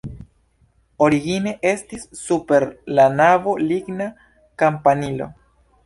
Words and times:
Origine 1.07 1.53
estis 1.73 2.07
super 2.21 2.67
la 3.01 3.05
navo 3.21 3.57
ligna 3.69 4.13
kampanilo. 4.65 5.35